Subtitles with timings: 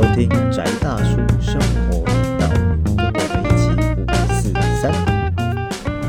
[0.00, 2.48] 收听宅大叔生活频道，
[2.96, 3.68] 跟我们一起
[4.00, 4.90] 五四三。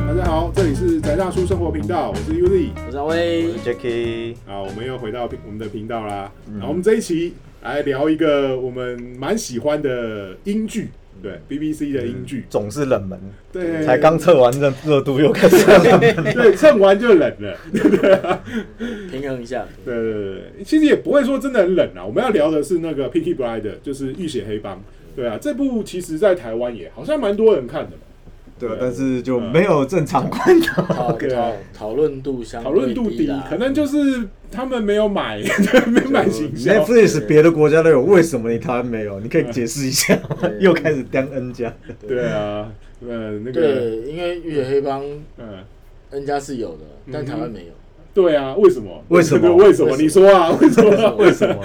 [0.08, 6.32] 大家好，这里是宅大叔生活频道，我是 Uzi 我是阿威，我是 Jacky，啊，我们又回到我们的频道啦。
[6.48, 7.34] 嗯然后我们这一期
[7.64, 10.90] 来聊一个我们蛮喜欢的英剧，
[11.22, 13.20] 对 BBC 的英剧，总是冷门，
[13.52, 15.58] 对，才刚测完热热度又开始。
[16.34, 18.44] 对蹭完就冷了，对对、啊
[19.12, 19.66] 平衡一下。
[19.86, 22.06] 对对对对，其实也不会说真的很冷啊。
[22.06, 24.82] 我们要聊的是那个 Peaky Blinder，就是浴血黑帮。
[25.16, 28.04] 对啊，这部其实在台湾也好像蛮多人看的嘛，
[28.68, 30.86] 对，但是就没有正常观众。
[30.86, 35.42] 讨对啊讨讨论度相讨论度低，可能就是他们没有买，
[35.88, 36.72] 没有买行销。
[36.74, 39.20] Netflix 别的国家都有，为什么你台湾没有？
[39.20, 40.18] 你可以解释一下。
[40.62, 41.74] 又开始当 N 家，
[42.08, 42.72] 对啊，
[43.08, 45.04] 呃，那个，对，因为浴血黑帮
[45.38, 45.64] 嗯
[46.12, 47.74] ，N 家是有的，但台湾没有。
[48.14, 49.04] 对啊，为什么？
[49.08, 49.98] 为什么这个 为什么？
[49.98, 51.16] 你说啊，为什么？
[51.18, 51.64] 为什么？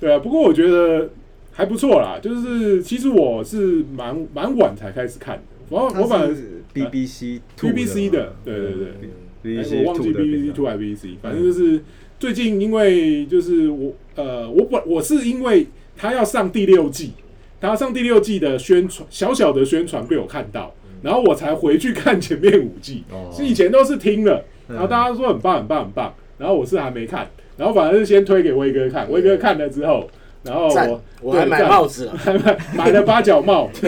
[0.00, 1.10] 对啊，不过我觉得
[1.54, 2.18] 还不错啦。
[2.20, 6.36] 就是其实我是蛮蛮晚才开始看的，我我反正
[6.74, 11.80] BBC two BBC 的，对对对，我忘记 BBC Two 道还 BBC，反正就是
[12.18, 15.66] 最近因为就是我呃我本我是因为
[15.96, 17.12] 他要上第六季，
[17.60, 23.30] 他要上第六季的宣传小小的宣传被我看到，然后我才回去看前面五季，哦。
[23.32, 30.08] 是以前都是听了，然后大家说很棒很棒很棒，然后我是还没看，然后反正是先推给威哥看，威哥看了之后，
[30.44, 33.70] 然后我我还买帽子了， 还买买了八角帽，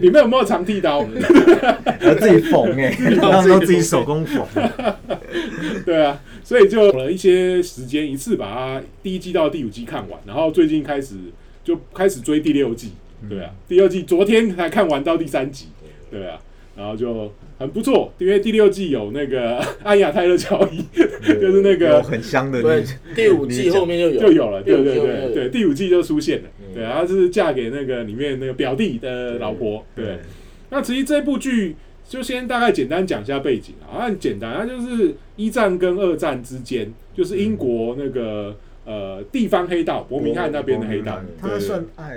[0.00, 1.02] 里面有没有长剃刀？
[2.00, 4.46] 要自己缝哎，那时候自己手工缝。
[5.84, 11.16] 对啊，所以就了一些时间，一次把它第一季到第五季看完，然后最近开始
[11.64, 12.92] 就开始追第六季。
[13.28, 15.66] 对啊，第六季昨天才看完到第三集。
[16.10, 16.38] 对啊，
[16.76, 20.84] 然后就很不错，因为第六季有那个 安雅泰勒乔伊，
[21.24, 26.48] 就是那有个很香的对女，第五季后面就有就有了，对对第五季后面就有对对，第五季就出现了。
[26.60, 29.84] 嗯对，她是嫁给那个里面那个表弟的老婆。
[29.94, 30.18] 对，
[30.70, 31.76] 那其实这部剧
[32.08, 42.16] 就先大概简单讲一下背景啊，很简单，它就是一战跟二战之间，就是英国那个呃地方黑道伯明翰那边的黑道，他对算爱，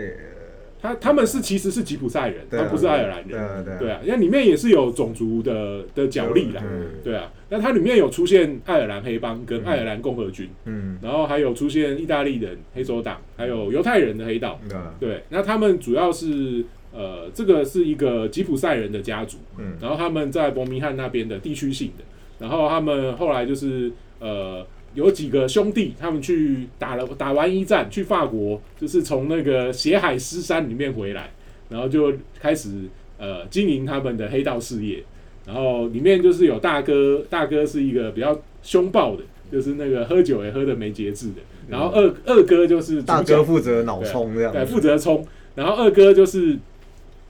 [0.88, 14.60] 他他们是其实是吉普赛人，他不是爱尔兰人，对啊因为里面也是有种族的的角力啦，嗯对啊，那它里面有出现爱尔兰黑帮跟爱尔兰共和军，嗯，然后还有出现意大利人黑手党，还有犹太人的黑道，
[15.00, 19.74] 对，那他们主要是呃，这个是一个吉普赛人的家族，嗯。
[19.82, 22.04] 然后他们在伯明翰那边的地区性的，
[22.40, 31.32] 然后他们后来就是呃有几个兄弟，他们去打了打完一战，去法国，就是从那个血海狮山里面回来，
[31.70, 32.70] 然后就开始
[33.18, 35.04] 呃经营他们的黑道事业，
[35.46, 45.26] 然后里面就是有大哥，大哥是一个比较凶暴的，就是那个喝酒也喝的没节制的，然后二二哥就是大哥负责脑冲这样对，负责冲。
[45.56, 46.58] 然后二哥就是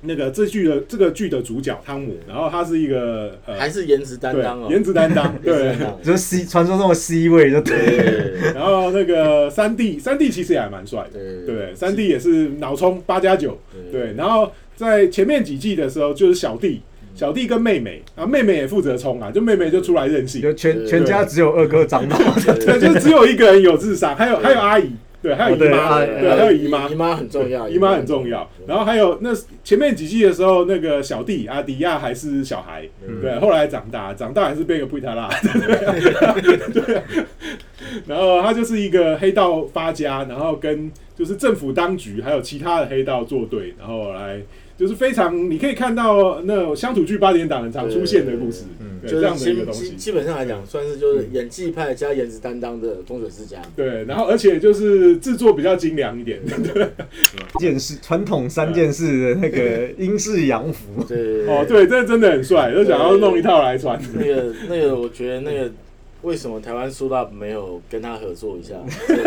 [0.02, 5.76] 那个这剧的这个剧的主角汤姆，然后他是一个呃，还是颜值担当哦，颜值担当， 对。
[6.04, 8.54] 就是 C 传说中的 C 位就对。
[8.54, 13.58] 然后那个三弟，三弟其实也还蛮帅的，对对，三弟也是脑充八加九，
[13.92, 14.14] 对。
[14.14, 16.82] 然后在前面几季的时候，就是小弟，
[17.16, 24.92] 小弟跟妹妹，然后妹妹也负责冲啊，就妹妹就出来任性，就全全家只有二哥长脑，对，就只有一个人有智商，还有还有阿姨，
[25.22, 28.48] 对，还有姨妈，哦对，还有姨妈姨，妈很重要，姨妈很重要。
[28.68, 29.32] 然后还有那
[29.64, 35.28] 前面几季的时候，那个小弟阿迪亚还是小孩，嗯对，后来长大，长大还是变个布塔拉，
[36.74, 37.04] 对啊。
[38.06, 44.40] 然后他就是一个黑道发家，然后跟就是政府当局还有其他的黑道作对，然后来
[44.78, 49.90] 就是非常你可以看到那种乡土剧八点档很常出现的故事，嗯对，就这样的一个东西。
[49.90, 53.58] 基基本上来讲，算是就是演技派加颜值担当的风水世家。
[53.76, 56.40] 对，然后而且就是制作比较精良一点，
[57.60, 64.00] 件事传统三件事的那个英式洋服，对哦，，对，这真的很帅，就想要弄一套来穿。
[64.14, 65.72] 那个那个，我觉得那个
[66.24, 68.76] 为什么台湾苏大没有跟他合作一下？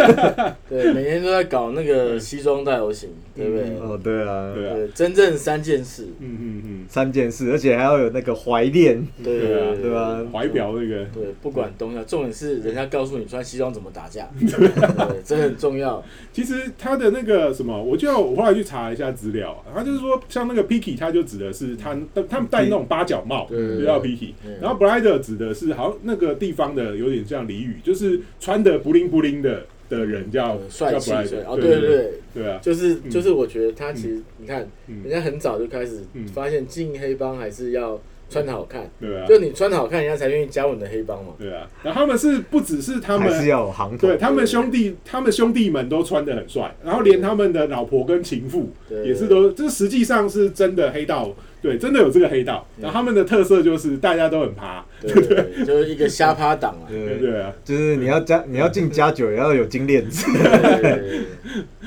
[0.69, 3.09] 对，每天都在搞那个西装大游行，
[3.41, 3.79] 对不对？
[3.81, 9.75] 哦对啊，对啊，真正三件事，嗯嗯嗯，三件事，而且还要有那个怀恋，对对啊。
[9.81, 16.05] 对吧怀表那个，对，不管东西，重点是人家告诉你穿西装怎么打架， 对，这很重要。
[16.33, 21.97] 其实他的那个什么，我就我后来去查一下资料啊，他就是说，像那个 Picky，他就指的是他
[22.29, 33.11] 他们戴那种八角帽，对就叫 Picky，然后 Blinder 指的是好像那个地方的有点像俚语，就是穿的不灵不灵的的人叫呃帅气，对对对对，啊，就是嗯。
[33.11, 35.03] 就是，我觉得他其实你看，嗯。
[35.03, 36.27] 人家很早就开始嗯。
[36.29, 38.01] 发现进黑帮还是要
[38.31, 41.33] 穿的好看，对啊，就你穿的好看，人家才愿意加入你的黑帮嘛。
[41.39, 41.69] 对啊。
[41.83, 44.07] 然后他们是不只是他们还是要有行头。
[44.07, 52.67] 对他们兄弟，他们兄弟们都穿的很帅，然后连他们的老婆跟情妇对也是都，这实际上是真的黑道，对，真的有这个黑道。
[52.81, 56.89] 然后他们的特色就是大家都很趴，对对对，就是一个瞎趴党啊。
[56.89, 60.27] 对对，对啊，就是你要加你要进加九，也要有金链子。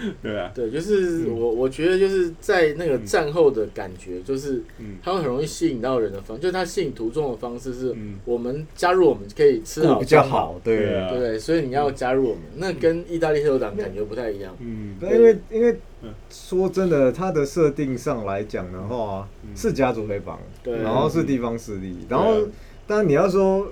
[0.22, 4.98] 对啊，对，就是我我觉得就是在那个战后的感觉，就是嗯。
[5.04, 10.78] 他会很容易吸引到人的方，就是他吸引途中的方式是嗯，我们加入我们可以吃好比较好，对。
[11.10, 11.38] 对？
[11.40, 14.56] 所以你要加入我们，那跟意大利黑手党感觉不太一样。
[14.60, 16.14] 嗯，对，因为因为嗯。
[16.30, 19.50] 说真的，它的设定上来讲的话，嗯。
[19.56, 20.78] 是家族黑帮，对。
[20.78, 22.46] 然后是地方势力，然后啊。
[22.86, 23.66] 当你要说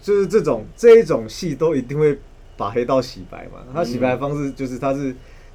[0.00, 2.16] 就是这种这一种戏都一定会
[2.56, 5.12] 把黑道洗白嘛，他洗白的方式就是他是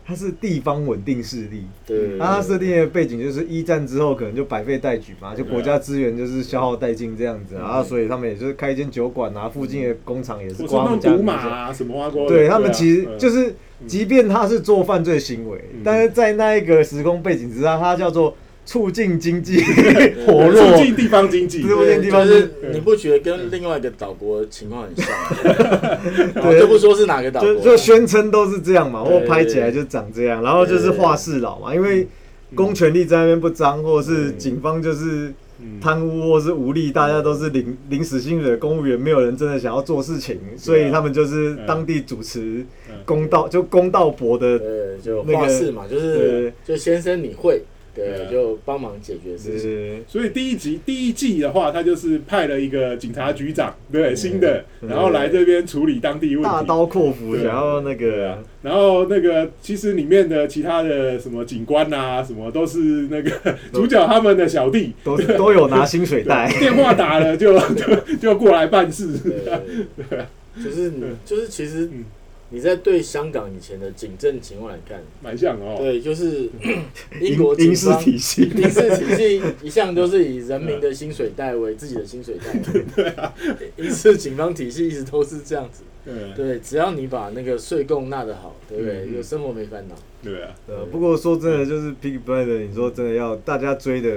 [0.08, 13.20] 他是地方稳定势力，对，那他设定的背景就是一战之后可能就百废待举嘛，就国家资源就是消耗殆尽这样子，然后所以他们也就是开一间酒馆啊，附近的工厂也是挂他们家马啊，什么花锅，对他们啊其实嗯。
[13.20, 13.54] 就是，
[13.86, 15.82] 即便他是做犯罪行为，嗯。
[15.84, 18.34] 但是在那一个时空背景之下，他叫做
[18.68, 19.62] 促进经济
[20.28, 20.78] 活促络。
[20.78, 26.42] 进地方经济，促进地方就是你不觉得跟另外一个岛国情况很像吗？
[26.44, 26.60] 对。
[26.60, 27.56] 就不说是哪个岛国。
[27.56, 32.06] 就，就宣称都是这样嘛，对或拍起来就长这样，然后就是话事佬嘛，因为
[32.54, 35.80] 公权力在那边不彰，或者是警方就是嗯。
[35.82, 42.66] 贪污或是无力，大家都是临临时薪水的公务员，没有人真的想要做事情，所以他们就是当地主持
[43.06, 44.68] 公道，就公道博的对，
[45.02, 47.62] 就那个话事嘛，就是就先生你会，
[47.98, 49.60] 对对，就帮忙解决事情。
[49.60, 54.90] 是所以第一集第一季的话，他就是派了一个警察局长，对新的，嗯。
[54.90, 56.50] 然后来这边处理当地问题。
[56.50, 62.78] 大刀阔斧，然后那个啊，然后那个其实里面的其他的什么警官啊，什么都是
[63.10, 63.32] 那个
[63.74, 66.48] 主角他们的小弟，都都有拿薪水袋。
[66.60, 69.08] 电话打了就 就就过来办事。
[69.18, 70.26] 对，
[70.64, 72.06] 就是你就是其实嗯
[72.50, 75.76] 你在对香港以前的警政情况来看，蛮像哦。
[75.80, 76.50] 对，就是
[77.20, 82.58] 英国警英式方体系，英式体系一向都是以人民的薪水袋为 自己的薪水袋，
[82.96, 83.34] 对啊，
[83.76, 86.34] 英式警方体系一直都是这样子，对。
[86.36, 89.12] 对，只要你把那个税供纳得好，对不对？
[89.16, 94.10] 有生活没烦恼，对啊，呃，不过说真的，就是 Pig Brother，你说真的要大家追的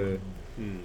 [0.59, 0.77] 嗯，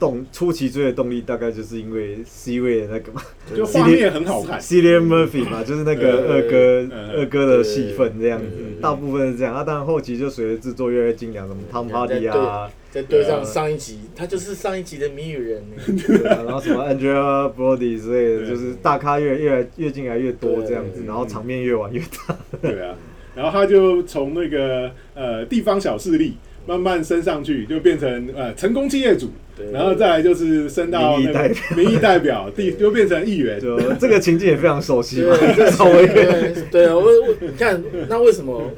[0.00, 3.22] 动初期追的动力，大概就是因为 C 位的那个嘛
[3.54, 4.58] 就画面很好看。
[4.58, 8.46] ，Cillian Murphy 嘛，就是那个二哥嗯二哥的戏份这样子
[8.80, 9.54] 大部分是这样。
[9.54, 15.62] 啊，当然后期就随着制作越来越精良，什么 Tom Hardy 啊，再对上上一集，他就是上一集的谜语人，
[16.06, 22.36] 对啊然后什么 Angela Brody 之类的，就是大咖越越来越进来越多这样子，然后场面越玩越大。
[22.62, 22.96] 对啊，
[23.34, 26.36] 然后他就从那个呃地方小势力
[26.70, 29.28] 慢慢升上去，就变成呃成功企业主，
[29.72, 33.58] 然后再来就是升到民意代那个民意代表， 第就变成议员。
[33.60, 38.70] 就这个情境也非常熟悉嘛，对， 对对啊，我我你看，那为什么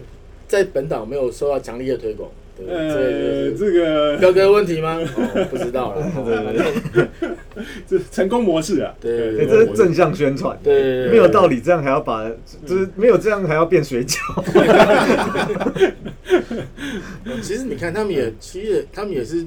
[0.48, 2.30] 在本岛没有受到强力的推广？
[2.58, 4.98] 呃，这这个彪哥问题吗？
[5.16, 6.06] 哦，不知道了。
[6.16, 7.08] 哦
[7.86, 12.28] 这成功模式啊，对欸这是正向宣传，对没有道理，这样还要把，
[12.66, 14.18] 就是没有这样还要变水饺，
[17.42, 19.44] 其实你看，他们也其实他们也是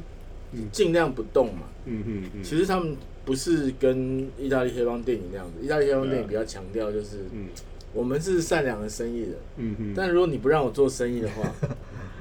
[0.71, 1.63] 尽量不动嘛。
[1.85, 7.45] 嗯嗯嗯，其实他们不是跟意大利黑帮电影那样子，意大利黑帮电影比较强调就是嗯。
[7.93, 11.49] 我们是善良的生意人，嗯嗯，但如果你不让我做生意的话，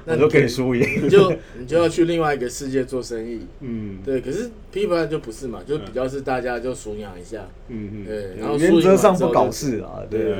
[0.05, 0.81] 那你就可以输赢。
[1.03, 3.41] 你就你就要去另外一个世界做生意。
[3.61, 10.35] 嗯对，可是 P 版就不是嘛，就比较是大家就数养一下，嗯嗯，对，然后原则上不搞事啊，对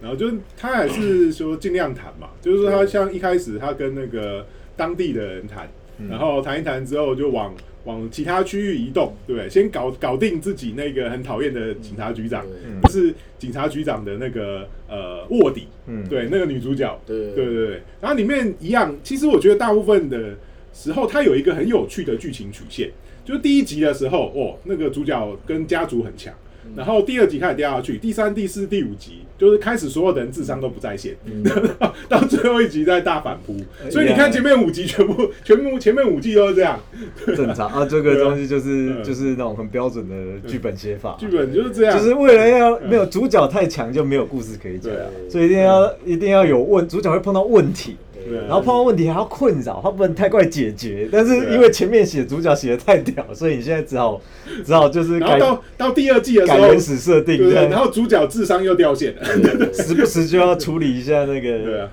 [0.00, 5.68] 然后就他还是说尽量谈嘛，就是说他像一开始他跟那个当地的人谈，
[6.08, 7.54] 然后谈一谈之后就往
[7.86, 9.48] 往其他区域移动，对不对？
[9.48, 20.36] 先搞搞定自己那个很讨厌的警察局长，对就是警察局长的那个呃卧底，嗯，对，那个女主角，对对对对，然后里面一样，其实我觉得大部分的
[20.74, 22.90] 时候，它有一个很有趣的剧情曲线，
[23.24, 26.34] 就是第一集的时候，哦，那个主角跟家族很强，
[26.74, 31.14] 然后第二集开始掉下去，第三、第四、第五集就是开始所有的人智商都不在线，
[32.08, 33.56] 到最后一集在大反扑，
[33.90, 36.78] 所以你看前面五集全部全部前面五季都是这样，
[37.26, 39.04] 正常啊， 这个东西就是嗯。
[39.04, 40.14] 就是那种很标准的
[40.48, 47.96] 剧本写法，剧本就是这样，就是为了要没有主角太强就没有故事可以讲，啊，所以一定要一定要有问主角会碰到问题，
[48.46, 51.08] 然后碰到问题还要困扰，他不能太快解决。
[51.10, 54.20] 但是因为前面写主角写的太屌，所以你现在只好
[54.64, 57.54] 只好就是改到到第二季的时候，改原始设定，对？
[57.68, 59.24] 然后主角智商又掉线了，
[59.72, 61.90] 时不时就要处理一下那对个啊，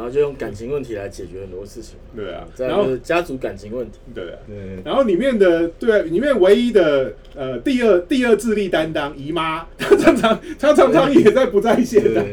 [0.00, 1.96] 然后就用感情问题来解决很多事情。
[2.16, 12.24] 对啊，再然后来就是家族感情问题，对啊，对，然后里面的对，里面唯一的呃第二第二智力担当姨妈，她常常她常常也在不在线的，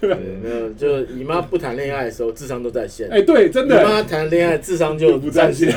[0.00, 3.08] 对，没有，就姨妈不谈恋爱的时候，智商都在线。
[3.08, 3.88] 哎，对，真的姨的。
[3.88, 5.72] 妈谈恋爱，智商就不在线。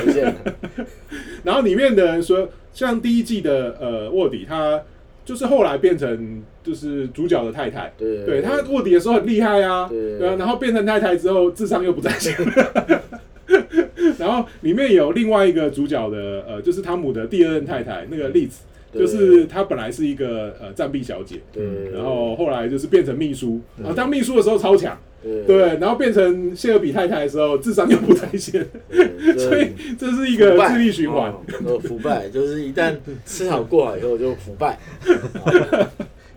[1.44, 4.82] 然后里面的人说，像第一季的呃卧底，他
[5.26, 9.86] 就是后来变成就是主角的太太，对对他卧底的时候很厉害啊，
[10.18, 12.34] 对然后变成太太之后智商又不在线。
[14.18, 21.62] 然后里面有另外一个主角的，呃，就是汤姆的第二任太太，那个丽子，对就是她本来是一个呃战币小姐，对，
[21.92, 25.42] 然后后来就是变成秘书，啊当秘书的时候超强，对。
[25.44, 28.66] 对，然后变成谢尔比太太的时候智商又不在线，
[29.36, 31.30] 所以这是一个智力循环。
[31.30, 34.78] 哦呃，腐败就是一旦吃好过了以后就腐败，
[35.44, 35.88] 哦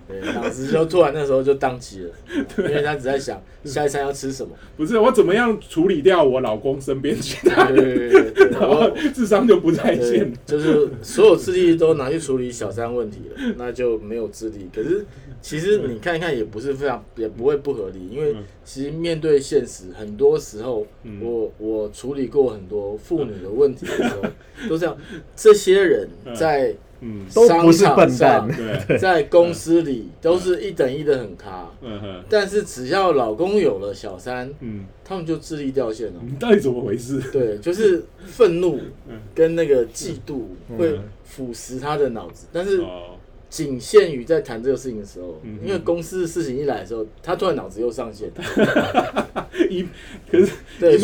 [0.09, 2.11] 对，脑子就突然那时候就宕机了，
[2.57, 4.51] 因为他只在想下一餐要吃什么。
[4.75, 14.67] 不是我怎么样处理掉我老公身边其他人， 然后智商就不在线。，就是所有智力都拿去处理小三问题了，那就没有智力。
[14.73, 15.05] 可是
[15.41, 24.23] 其实你看一看也不是非常，也不会不合理，因为嗯其实面对现实，很多时候嗯我我处理过很多妇女的问题的时候，
[24.67, 24.97] 都这样。
[25.35, 28.47] 这些人在嗯，都不是笨蛋。
[28.87, 36.13] 对， 在公司里都是一等一的很咖，嗯哼，但是只要老公有了小三，嗯，他们就智力掉线了。
[36.21, 37.19] 你到底怎么回事？
[37.31, 38.79] 对，就是愤怒
[39.09, 39.19] 嗯。
[39.33, 40.77] 跟那个嫉妒嗯。
[40.77, 43.15] 会腐蚀他的脑子，但是哦，
[43.49, 48.29] 仅限于在谈这个事情的时候嗯，因为公司的事情一来的时候，他突然脑子又上线，
[49.69, 49.85] 一
[50.29, 50.97] 可是对，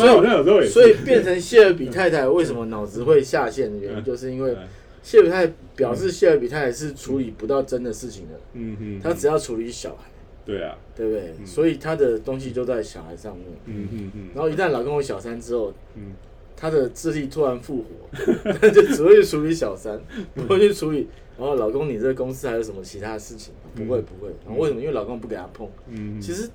[0.68, 4.04] 所以变成谢尔比太太为什么脑子会下线的原因，嗯。
[4.04, 4.58] 就是因为嗯
[5.06, 10.10] 谢尔比太太表示谢尔比太太是处理不到真的事情的，嗯嗯，他只要处理小孩，
[10.44, 11.32] 对啊，对不对？
[11.38, 13.46] 嗯所以他的东西就在小孩上面。
[13.66, 16.14] 嗯嗯嗯，然后一旦老公有小三之后，嗯
[16.56, 19.96] 他的智力突然复活，他 就只会去处理小三，
[20.34, 21.06] 不会去处理。
[21.38, 23.52] 然后老公，你这个公司还有什么其他事情？
[23.76, 24.34] 不会不会。
[24.44, 24.80] 然后为什么？
[24.80, 25.68] 因为老公不给他碰。
[25.88, 26.48] 嗯，其实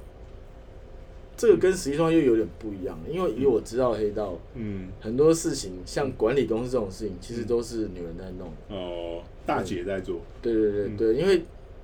[1.37, 4.89] 这个跟实际上又有点不一样，因为以我知道黑道嗯。
[4.99, 8.51] 很多事情，像管理公司这种事情，其实都是女人在弄。
[8.69, 10.97] 哦，大姐在做，对对对嗯。
[10.97, 11.41] 对，因为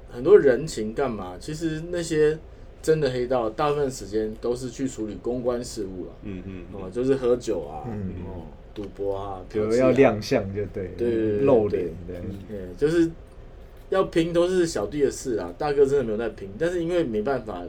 [0.09, 1.35] 很多人情干嘛？
[1.39, 2.37] 其实那些
[2.81, 6.11] 真的黑道，大部分时间都是去处理公关事务了。
[6.23, 9.75] 嗯嗯哦，就是喝酒啊，嗯哦，赌博啊，比如啊。
[9.75, 11.79] 要亮相就对，对对对露对。
[11.79, 12.15] 脸对，
[12.47, 13.09] 对，就是
[13.89, 17.63] 要拼都是小弟的事啊，大哥真的没有在拼，但是因为没办法，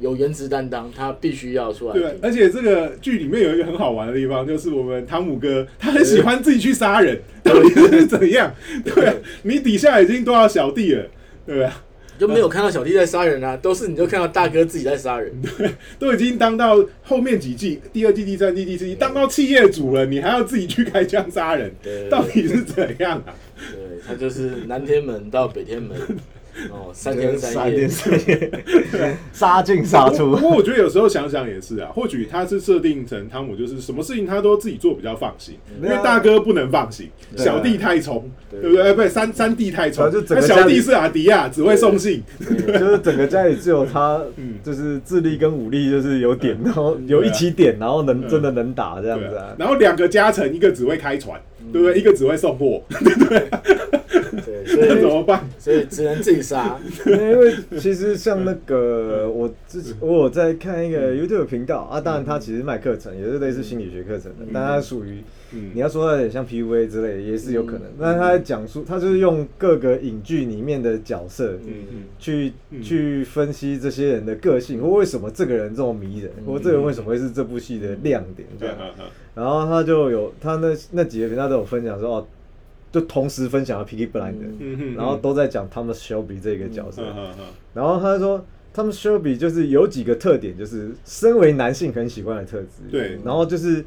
[0.00, 8.54] 有颜值担当，他必须要出来对，而且这个剧里面有一个很好玩的地方，就是我们汤姆哥他很喜欢自己去杀人，到底是怎样？
[8.84, 11.06] 对啊，你底下已经多少小弟了，
[11.46, 11.84] 对吧？
[12.18, 15.32] 就没有看到小弟在杀人啊，都是你就看到大哥自己在杀人。
[15.56, 23.34] 对都已经当到后面几季，第二季、第三季、第四季，当到企业主了，你还要自己去开枪杀人，对到底是怎样啊？
[23.70, 25.96] 对，他就是南天门到北天门，
[26.70, 27.88] 哦， 三天三夜。
[29.32, 30.32] 杀进杀出。
[30.32, 30.48] 不。
[30.48, 38.60] 过我觉得有时候想想也是啊，或许他是设定成汤姆，就是什么事情他都自己做比较放心，因为大哥不能放心，小弟太冲，对。
[38.60, 38.84] 对不对？
[38.86, 48.28] 哎，不是三三弟太冲啊就，整那个小弟是阿迪亚，只会送信，就是整个家里只有他 嗯，就是智力跟武力就是有点，然后有一起点，然后能嗯。
[48.28, 49.54] 真的能打这样子啊。
[49.58, 51.40] 然后两个加成，一个只会开船，
[51.72, 51.98] 对不对？
[51.98, 53.97] 一个只会送货，对，所
[54.80, 55.48] 那怎么办？
[55.58, 56.78] 所以只能自己杀。
[57.06, 65.70] 因为其实像那个我之前我有在看一个 YouTube 频道啊，当然他其实卖课程，也是类似心理学课程的，但他属于嗯。
[65.74, 67.82] 你要说他有点像 PUA 之类，也是有可能。
[67.98, 71.72] 那他在讲述，他就是用各个影剧里面的角色嗯。
[71.92, 72.04] 嗯。
[72.18, 72.82] 去嗯。
[72.82, 78.74] 去分析这些人的个性，或为什么这个人这么迷人，或这个人为什么会是这部戏的亮点这样。
[78.76, 79.04] 对
[79.34, 82.26] 然后他就有他那那几个频道都有分享说哦，
[82.90, 84.46] 就同时分享了 Peaky Blind 的，
[84.96, 87.02] 然后都在讲 Thomas Shelby 这个角色。
[87.74, 92.68] 然后他说，Thomas Shelby 就是有几个特点，就是身为男性很喜欢的特质。
[92.90, 93.84] 对然后就是，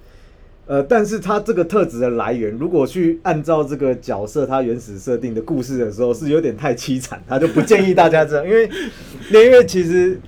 [0.67, 8.70] 呃，但是他这个特质的来源，如果去按照这个角色他原始设定的故事的时候，是有点太凄惨，他就不建议大家这样，因为，
[9.31, 10.20] 因为其实。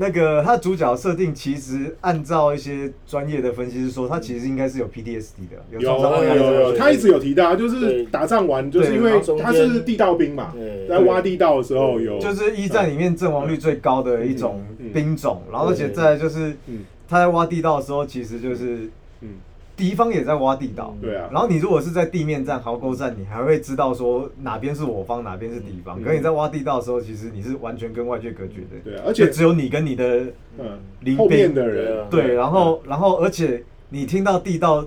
[0.00, 14.64] 那个他主角设定其实按照一些专业的分析是说，他其实应该是有 PTSD 的，有创伤后有压力症有有，他一直有提到，就是打仗完，就是因为他是地道兵嘛对，在挖地道的时候有，就是一战里面阵亡率最高的一种
[14.94, 18.88] 兵种，然后而且再来就是嗯他在挖地道的时候，其实就是
[19.22, 19.30] 嗯
[19.78, 20.94] 敌方也在挖地道。
[21.00, 25.98] 对啊，然后你如果是在地面战、壕沟战，你还会知道说哪边是我方，哪边是敌方。
[26.00, 28.80] 嗯可你在挖地道的时候，其实你是完全跟外界隔绝的。
[28.84, 30.26] 对啊而且只有你跟你的
[30.58, 34.84] 嗯邻，后面的人，对，然后然后而且你听到地道，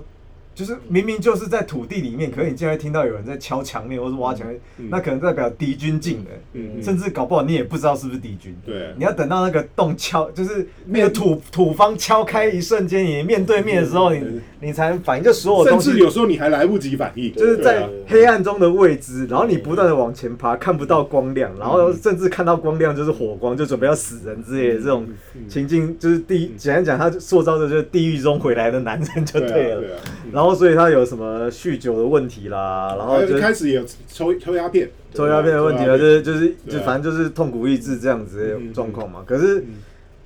[0.54, 8.54] 就是明明就是在土地里面，可是你竟然听到有人在敲墙面或是挖墙面，嗯那可能代表敌军进来，甚至搞不好你也不知道是不是敌军。
[8.64, 8.92] 对。
[8.96, 29.80] 你要等到那个洞敲，就是那个土土方敲开一瞬间，你面对面的时候，你嗯你才反应，就所有甚东西至有时候你还来不及反应，就是在黑暗中的未知，然后你不断的往前爬，看不到光亮，然后甚至看到光亮就是火光，就准备要死人之类的这种嗯情境，就是地简单讲，他塑造的就是地狱中回来的男人就对了。
[29.80, 39.22] 对啊，嗯然后所以他有什么酗酒的问题啦，然后就开始也有抽抽鸦片，抽鸦片的问题了，就是就是就反正就是痛苦抑制这样子的嗯状况嘛。
[39.24, 39.74] 可是嗯。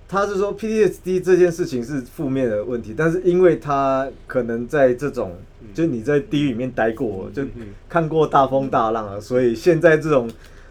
[0.08, 5.36] 他是说 PTSD 这件事情是负面的问题，但是因为他可能在这种，
[5.74, 7.74] 就你在地狱里面待过，就嗯。
[7.88, 10.30] 看过大风大浪了，所以现在这种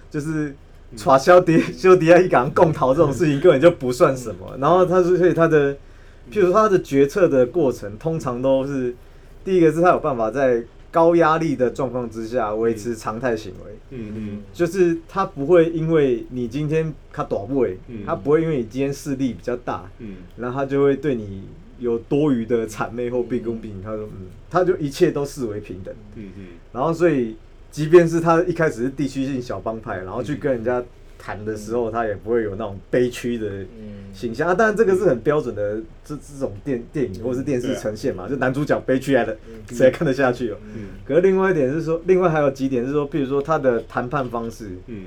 [0.09, 0.55] 就是
[0.95, 4.55] 耍肖迪修迪亚一港共逃这种事情根本就不算什么。
[4.57, 5.73] 然后他是所以他的，
[6.31, 8.95] 譬如说他的决策的过程，通常都是
[9.45, 10.61] 第一个是他有办法在
[10.91, 13.71] 高压力的状况之下维持常态行为。
[13.91, 21.43] 嗯嗯就是他不会因为你今天他短位，嗯他不会因为你今天势力比较大，嗯然后他就会对你
[21.79, 23.81] 有多余的谄媚或毕恭毕敬。
[23.83, 25.93] 他说，嗯，他就一切都视为平等。
[26.15, 27.35] 嗯嗯然后所以，
[27.69, 30.83] 即便是他一开始是地区性小帮派，然后去跟人家
[31.17, 34.05] 谈的时候，他也不会有那种悲屈的嗯。
[34.13, 34.48] 形象。
[34.48, 39.75] 啊，当然这个是很标准的这这种电电影或是电视呈现嘛，就男主角悲屈来的，嗯。
[39.75, 40.57] 谁看得下去哦？
[40.75, 40.89] 嗯。
[41.05, 45.05] 可是另外一点是说，另外还有几点是说，譬如说他的谈判方式，嗯。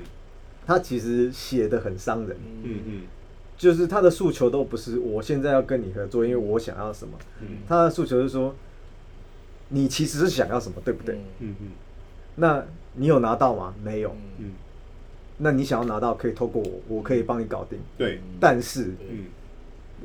[0.67, 2.79] 他其实写的很伤人，嗯。
[2.85, 3.01] 嗯
[3.57, 7.47] 就是他的诉求都不是我现在要跟你合作，因为我想要什么，嗯。
[7.67, 8.55] 他的诉求是说，
[9.69, 11.15] 你其实是想要什么，对不对？
[11.39, 11.55] 嗯。
[11.61, 11.67] 嗯
[12.35, 12.63] 那
[12.93, 13.73] 你有拿到吗？
[13.83, 14.15] 没有。
[14.37, 14.51] 嗯，
[15.39, 17.79] 那你想要拿到，可以透过我，我可以帮你搞定。
[17.97, 19.25] 对，但是嗯。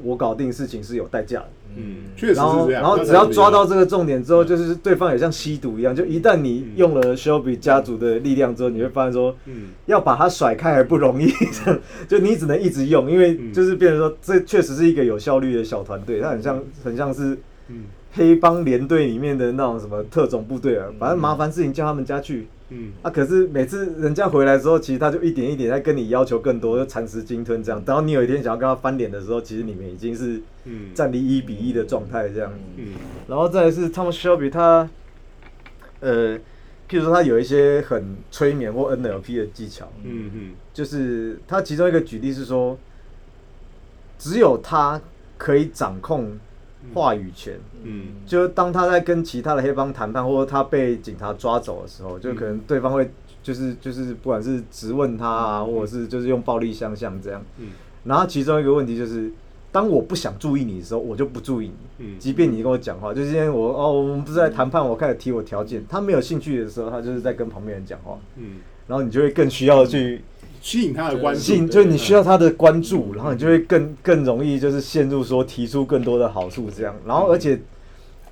[0.03, 1.49] 我搞定事情是有代价的。
[1.77, 2.83] 嗯，确实然后，是这样。
[2.83, 9.69] 然后只要抓到这个重点之后，就是对方也像吸毒一样，就一旦你用了 Shelby 家族的力量之后，你会发现说，嗯。
[9.87, 11.31] 要把它甩开还不容易，
[12.09, 13.53] 就你只能一直用，因为嗯。
[13.53, 17.39] 就是变成说，这确实是一个有效率的小团队，它很像很像是
[17.69, 17.85] 嗯。
[18.15, 23.11] 黑帮联队里面的那种什么特种部队啊，反正麻烦事情叫他们家去嗯啊。
[23.11, 27.81] 可是每次人家回来之后，其实他就一点一点在跟你要求更多，就蚕食鲸吞这样。
[27.83, 32.53] 等到你有一天想要跟他翻脸的时候，其实你们已经是嗯战力一比一的状态这样。
[32.77, 32.89] 嗯
[33.29, 34.89] 然后再来是 Tom Shelby 他，
[36.01, 36.37] 呃，
[36.89, 42.79] 譬如说他有一些很催眠或 NLP 的技巧，嗯嗯就是他其中一个举例是说，
[44.19, 45.01] 只有他
[45.39, 46.39] 可以掌控
[46.93, 47.59] 话语权。
[47.83, 48.09] 嗯。
[48.27, 53.11] 就当他在跟其他的黑帮谈判，或者他被警察抓走的时候，就可能对方会
[53.43, 57.43] 就是就是不管是质问他啊，或者是就是用暴力相向这样。
[57.59, 57.69] 嗯。
[58.05, 59.33] 然后其中一个问题就是，
[59.73, 62.07] 当我不想注意你的时候，我就不注意你。
[62.07, 62.19] 嗯。
[62.19, 70.23] 即便你跟我讲话，就今天我哦，我们不是在谈判，我开始提我条件，他没有兴趣的时候，他就是在跟旁边人讲话，嗯，然后你就会更需要去
[70.65, 71.41] 吸引他的关注。
[71.41, 77.61] 吸引，注，就是你需要他的关注，然后你就会更更容易就是陷入说提出更多的好处这样，然后而且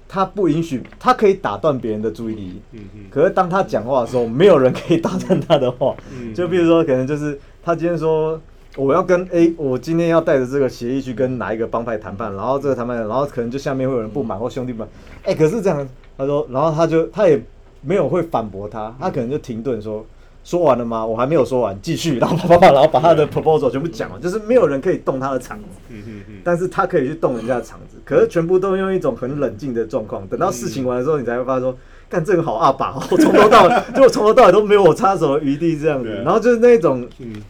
[0.08, 3.00] 他不允许，他可以打断别人的注意力，嗯嗯。
[3.10, 8.40] 可是当他讲话的时候，没有人可以打断他的话，嗯就比如说可能就是他今天说。
[8.74, 14.88] 我要跟 A，我今天要带着这个协议去跟哪一个帮派谈判，然后这个谈判，然后可能就下面会有人不满或兄弟们，
[15.24, 17.38] 哎、可是这样，他说，然后他就他也
[17.82, 20.02] 没有会反驳他，他可能就停顿说，
[20.44, 21.04] 说完了吗？
[21.04, 25.64] 我还没有说完，继续，然后啪啪啪，然后把他的 proposal 全部讲完，就是没有人可以动他的场子，
[26.42, 31.76] 但是他可以去动人家的场子，可是全部都用一种很冷静的状况，等到事情完的时候，你才会发现说，
[32.08, 37.08] 干这个好阿爸，我 从头到尾，就我从头到尾都没有我插手的余地这样子，然后就是那种。
[37.18, 37.42] 嗯。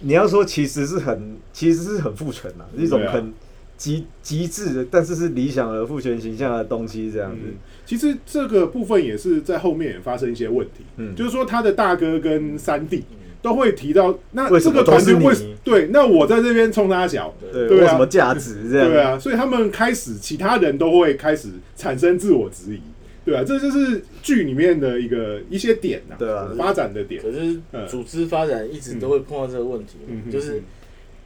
[0.00, 3.34] 你要说其实是很，其实是很父权呐，一种很
[3.78, 7.38] 极极致的，但是是理想的父权形象的东西这样子。
[7.46, 7.54] 嗯，
[7.86, 11.14] 其实这个部分也是在后面也发生一些问题，嗯。
[11.14, 13.04] 就是说他的大哥跟三弟
[13.40, 17.82] 都会提到，那这个团队为你对，那我在这边冲他小，对，对啊。
[17.82, 18.90] 有什么价值这样？
[18.90, 22.80] 对啊，所以他们开始，其他人都会开始产生自我质疑，
[23.24, 30.60] 对啊，这就是剧里面的一个一些点呐、对啊发展的点，可是组织发展一直都会碰到这个问题嗯就是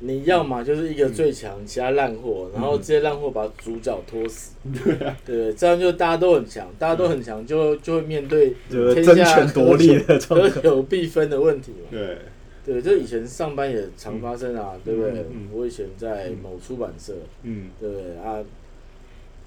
[0.05, 4.53] 你要嘛就是一个最强，其他烂货，然后这些烂货把主角拖死，
[4.85, 5.53] 对 对？
[5.55, 10.65] 这样就大家都很强，大家都很强，就就会面对天下夺利的状合况。
[10.65, 11.89] 有必分的问题嘛。
[11.91, 12.19] 对，
[12.65, 15.25] 对，就以前上班也常发生啊，对不对？
[15.53, 18.43] 我以前在某出版社，嗯对不对啊？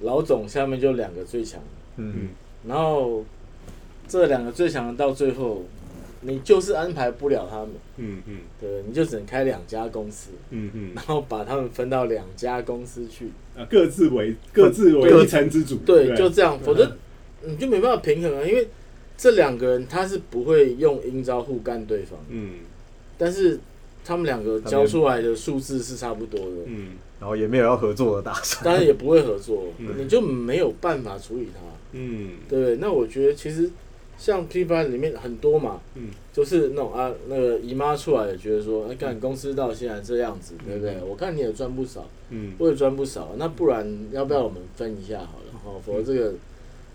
[0.01, 1.61] 老总下面就两个最强，
[1.97, 2.29] 嗯，
[2.67, 3.23] 然后
[4.07, 5.63] 这两个最强的到最后，
[6.25, 8.37] 你就是安排不了他们，嗯嗯。
[8.59, 10.91] 对，你就只能开两家公司，嗯嗯。
[10.95, 16.95] 然后把他们分到两家公司去，啊，各自为各自为一城之主，对，就这样，否则
[17.43, 18.67] 你就没办法平衡啊，因为
[19.17, 22.55] 这两个人他是不会用阴招互干对方，嗯。
[23.17, 23.59] 但是
[24.03, 26.93] 他们两个交出来的数字是差不多的，嗯。
[27.17, 28.63] 然后也没有要合作的打算。
[28.65, 29.87] 当然也不会合作，嗯。
[29.97, 31.61] 你就没有办法处理他，
[31.93, 32.31] 嗯。
[32.49, 32.75] 对不对？
[32.77, 33.69] 那我觉得其实
[34.17, 40.97] 像 P 班里面很多嘛，嗯就是那种啊，那个姨妈出来也觉得说，哎，干公司到现在这样子，对不对？
[41.07, 45.53] 我看你也赚不少，嗯我也赚不少，那不然要不要我们分一下好了？
[45.65, 46.33] 哦，否则这个，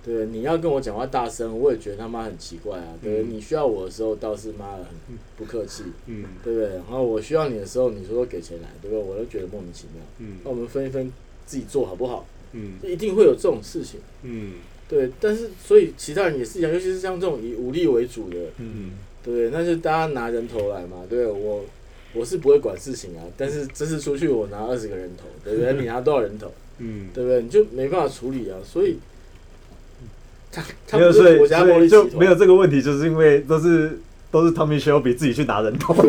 [0.04, 2.94] 对，你要跟我讲话大声，我也觉得他妈很奇怪啊。
[3.02, 6.68] 对，你需要我的时候倒是妈的很不客气，嗯对不对？
[6.68, 9.04] 然后我需要你的时候，你说给钱来，对不对？
[9.04, 10.02] 我都觉得莫名其妙。
[10.18, 11.12] 嗯那我们分一分，
[11.46, 12.26] 自己做好不好？
[12.52, 14.00] 嗯一定会有这种事情。
[14.22, 14.54] 嗯
[14.90, 18.90] 对，但是所以其他人也是一样，尤其是像这种以武力为主的，嗯
[19.24, 19.50] 对不对？
[19.50, 21.26] 那就大家拿人头来嘛，对？
[21.26, 21.64] 我
[22.12, 25.74] 我是不会管事情啊，但是这次出去我拿二十个人头，对不对？
[25.78, 27.40] 你拿多少人头，嗯对不对？
[27.42, 28.96] 你就没办法处理啊，所以
[30.50, 33.98] 他他没有，不所以是国家暴所以力，就没有这个问题，就是因为都是
[34.30, 35.92] 都是 Tommy Shelby 自己去拿人头，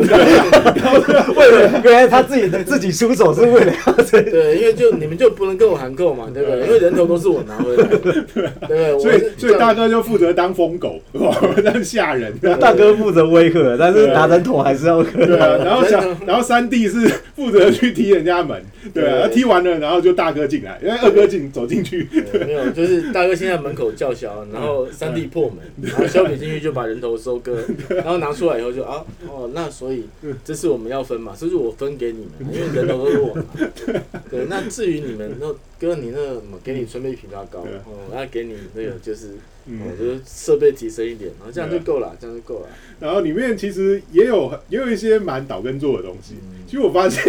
[1.36, 6.60] 为了原来他自己的自己出手是为了要这对，因为就你们就不能跟我含扣嘛，对不对？
[6.66, 7.84] 因为人头都是我拿回来。
[7.84, 8.98] 的，对不对？
[9.00, 11.00] 所以所以大哥就负责当疯狗，
[11.64, 12.32] 让吓人。
[12.60, 17.00] 大哥负责威吓，但是拿人头还是要对啊，然后小然后三弟是
[17.34, 18.62] 负责去踢人家门，
[18.94, 19.34] 对啊，对。
[19.34, 22.06] 踢完了然后就大哥进来，因为二哥进走进去，
[22.46, 27.56] 没有，就是大哥先在门口叫嚣，然后三弟破门，然后小比进去就把人头收割，
[27.88, 30.04] 然后拿出来以后就啊哦，那所以
[30.44, 33.44] 这是我们要分嘛，这是我分给你们，因为人头都是我嘛。
[34.30, 39.30] 对，那至于你们那哥你那个什么给你春杯枇杷膏，对哦，那给你那个就是
[39.66, 42.68] 嗯哦，就是设备提升一点，然后这样就够了，这样就够了。
[43.00, 46.34] 然后里面其实也有也有一些蛮倒根做的东西。
[46.42, 47.22] 嗯其实我发现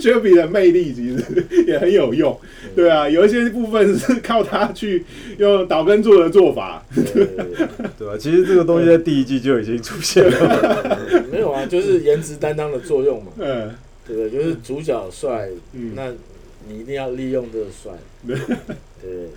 [0.00, 1.24] Shelby 的魅力其实
[1.68, 2.36] 也很有用，
[2.74, 5.04] 对啊，有一些部分是靠他去
[5.36, 7.24] 用倒跟做的做法，对
[8.04, 8.18] 吧？
[8.18, 13.72] 其实这个东西在第一季就已经出现了，对没有啊，就是颜值担当的作用嘛，嗯
[14.04, 14.30] 对不对？
[14.30, 16.12] 就是主角帅，嗯，那
[16.66, 17.92] 你一定要利用这个帅，
[19.00, 19.28] 对。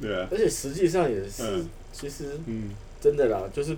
[0.00, 3.76] 对啊，而且实际上也是，嗯其实嗯真的啦，就是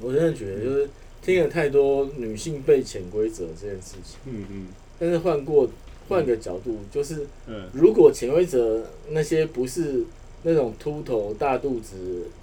[0.00, 0.88] 我真的觉得，就是
[1.24, 4.66] 听了太多女性被潜规则这件事情，嗯嗯。
[4.98, 5.68] 但是换过
[6.08, 7.64] 换个角度，就是嗯。
[7.72, 10.04] 如果潜规则那些不是
[10.42, 11.96] 那种秃头、大肚子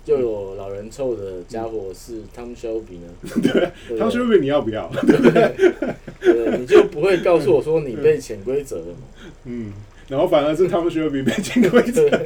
[0.06, 3.08] 又有老人臭的家伙是汤修比呢？
[3.22, 3.48] 对不
[3.90, 4.92] 对，汤 Shelby 你要不要？
[6.20, 9.32] 对，你就不会告诉我说你被潜规则了嘛？
[9.46, 9.72] 嗯，
[10.08, 12.20] 然后反而是汤 Shelby 被潜规则，对。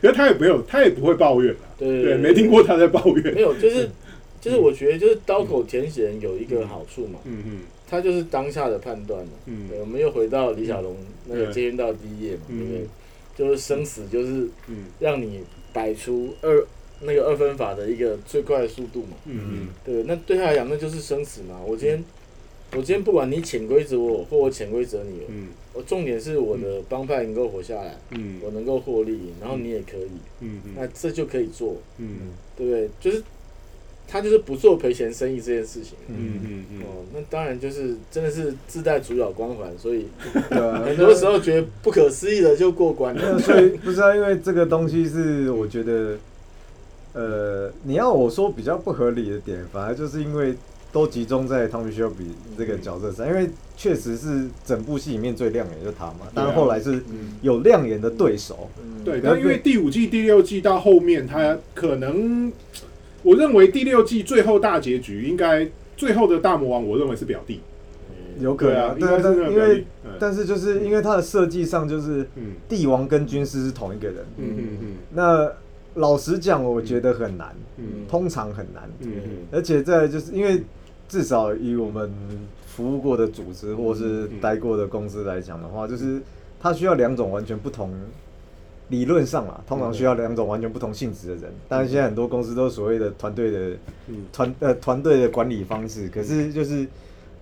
[0.00, 2.04] 可是他也没有，他也不会抱怨啊，对。
[2.04, 3.34] 对，没听过他在抱怨。
[3.34, 3.90] 没，有，就是
[4.40, 7.60] 就是我觉得就是刀口舔血人有一个好处嘛，嗯嗯。
[7.90, 9.32] 他就是当下的判断嘛。
[9.46, 9.68] 嗯。
[9.68, 10.96] 对，我们又回到李小龙
[11.26, 12.58] 那个嗯接运到第一页嘛，嗯。
[12.58, 12.86] 对不对？
[13.36, 14.86] 就是生死，就是嗯。
[15.00, 15.40] 让你
[15.72, 16.66] 摆出二
[17.00, 19.16] 那个二分法的一个最快的速度嘛。
[19.26, 21.60] 嗯对，那对他来讲那就是生死嘛。
[21.66, 22.04] 我今天
[22.72, 25.48] 我今天不管你潜规则我，或我潜规则你，嗯。
[25.72, 28.40] 我重点是我的帮派能够活下来，嗯。
[28.42, 30.60] 我能够获利，然后你也可以，嗯。
[30.76, 32.32] 那这就可以做，嗯。
[32.56, 32.90] 对不对？
[33.00, 33.22] 就是
[34.10, 35.92] 他就是不做赔钱生意这件事情。
[36.08, 40.06] 嗯嗯嗯哦，那当然就是真的是自带主角光环，所以
[40.50, 43.14] 很多时候觉得不可思议的就过关。
[43.38, 46.16] 所以不知道，因为这个东西是我觉得，
[47.12, 50.54] 呃，你要我说比较不合理的点，反而就是因为
[50.90, 57.34] 都集中在 Tommy Shelby 这个角色上，因为确实是整部戏里面最亮眼就是他嘛，但是后来是嗯。
[57.42, 59.04] 有亮眼的对手，嗯。
[59.04, 62.52] 对，但因为第五季、第六季到后面，他可能，
[63.28, 67.60] 我认为第六季最后大结局应该最后的大魔王，我认为是表弟。
[68.40, 69.84] 有可对啊，能，但但因为
[70.18, 72.52] 但是就是因为他的设计上就是嗯。
[72.68, 74.86] 帝王跟军师是同一个人，嗯嗯嗯。
[75.12, 75.52] 那
[76.00, 78.06] 老实讲，我觉得很难，嗯。
[78.08, 79.10] 通常很难，嗯
[79.50, 80.62] 而且在就是因为
[81.06, 82.10] 至少以我们
[82.64, 86.22] 服务过的组织或是待过的公司来讲的话，就是
[86.58, 87.92] 它需要两种完全不同。
[88.88, 91.44] 理论上啊，通常需要两种完全不同性质的人。
[91.68, 93.58] 当然，现在很多公司都是所谓的团队的
[94.08, 94.24] 嗯。
[94.32, 96.86] 团呃团队的管理方式，可是就是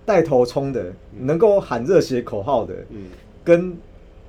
[0.05, 3.05] 带头冲的，能够喊热血口号的，嗯。
[3.43, 3.77] 跟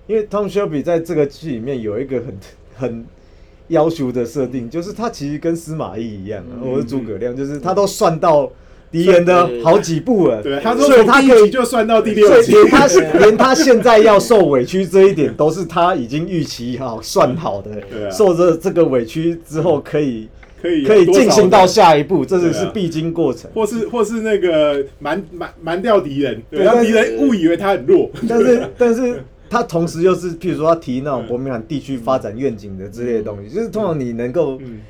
[0.07, 2.37] 因为 Tom Shelby 在这个剧里面有一个很
[2.76, 3.07] 很
[3.66, 6.70] 要求的设定，就是他其实跟司马懿一样、啊，嗯。
[6.70, 8.50] 或者诸葛亮，就是他都算到
[8.90, 10.42] 敌人的好几步了。
[10.42, 12.87] 对，他说他可以就算到第六集，连他
[13.18, 17.70] 连他现在要受委屈这一点，都是他已经预期好、算好的。
[18.11, 20.29] 受这这个委屈之后，可以
[20.61, 23.51] 可以可以进行到下一步，这是是必经过程。
[23.55, 34.81] 或是或是那个瞒瞒瞒掉敌人，对，对让敌人误以为他很弱，但是 但是他同时又是，譬如说他提那种国民党地区发展愿景的之类的东西，就是通常你能够嗯，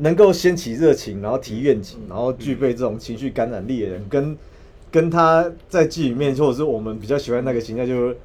[0.00, 4.38] 能够掀起热情，然后提愿景，然后具备这种情绪感染力的人，跟
[4.92, 8.16] 跟他在剧里面，或者是我们比较喜欢那个形象，就是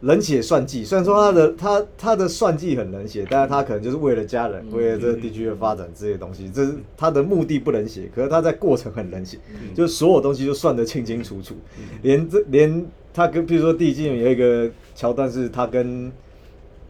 [0.00, 0.82] 冷血算计。
[0.82, 9.36] 虽然说他的他他的算计很冷血，但是他可能就是为了家人，为了这个地区的发展这些东西，这是他的目的不冷血，可是他在过程很冷血，
[9.74, 11.54] 就是所有东西都算得清清楚楚，
[12.00, 16.10] 连这连他跟，比如说第一季有一个桥段是他跟。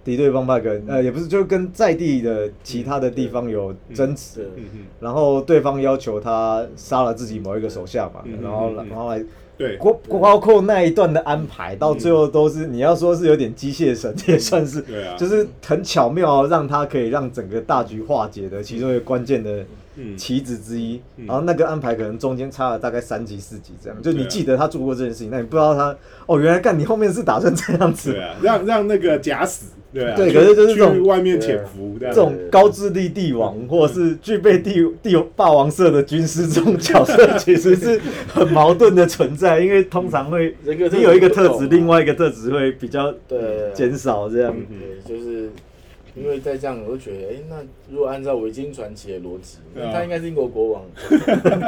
[0.06, 4.48] 敌对帮派跟呃也不是，就是跟在地的其他的地方有争执，
[5.00, 9.22] 然后对方要求他杀了自己某一个手下嘛，嗯然后然后来
[9.58, 15.16] 对，包包括那一段的安排，到最后都是你要说是有点机械神，也算是，对啊。
[15.16, 19.66] 就是很巧妙让他可以让整个大局化解的其中一个关键的嗯
[20.16, 21.00] 棋子之一。
[21.16, 21.26] 嗯。
[21.26, 28.12] 然后那个安排可能中间差了大概三级四级这样，就你记得他做过这件事情，那你不知道他哦，原来干你后面是打算这样子。
[28.12, 28.20] 对。
[28.20, 32.14] 啊， 让让那个假死，对啊，对可是就是这种去外面潜伏，这样。
[32.14, 43.70] 这种高智力帝王，或者是具备帝帝霸王色的军师这种角色，其实是很矛盾的存在，因为通常会你有一个特质，另外一个特质会比较对。
[43.74, 44.54] 减少这样。
[44.56, 44.66] 嗯
[45.06, 45.50] 对，就是
[46.16, 47.56] 因为在这样，我就觉得，哎、那
[47.92, 50.84] 如果按照维京传奇的逻辑，那他应该是英国国王。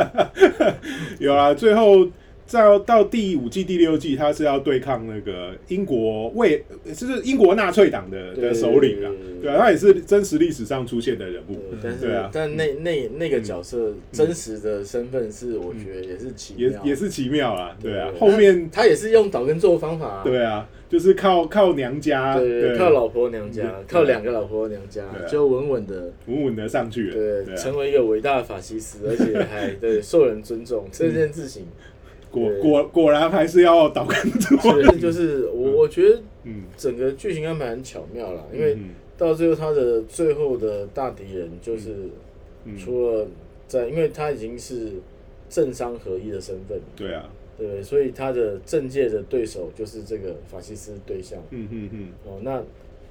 [1.20, 2.06] 有啊，最后
[2.50, 9.10] 到到第五季、第六季，他是要对抗那个英国为就是英国纳粹党的的首领啊，
[9.42, 11.54] 对啊，他也是真实历史上出现的人物。
[11.70, 26.12] 对，，但是、对啊，但那那那个角色真实的身份是，我觉得也是奇妙，也也是奇妙啊，对啊，后面他也是用岛根做方法、啊，对啊，就是靠靠娘家，对对，靠老婆娘家，靠两个老婆娘家就稳稳的。
[26.26, 31.66] 稳稳的上去了，对，对啊，成为一个伟大的法西斯，而且还对受人尊重 这件事情，
[32.30, 41.92] 果果果然还是要倒根做，所以就是我我觉得嗯，整个剧情安排很巧妙啦，因为嗯到最后他的最后的大敌人就是
[42.64, 42.76] 嗯。
[42.76, 43.26] 除了
[43.66, 44.92] 在，因为他已经是
[45.50, 51.38] 政商合一的身份，对啊，对，所以他的政界的对手就是这个法西斯对象。
[51.50, 52.62] 嗯嗯嗯，哦，那